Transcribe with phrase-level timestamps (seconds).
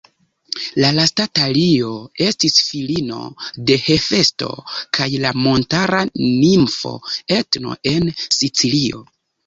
[0.83, 1.91] La lasta Talio
[2.29, 3.21] estis filino
[3.69, 4.51] de Hefesto
[5.01, 6.99] kaj la montara nimfo
[7.41, 9.09] Etno, en Sicilio.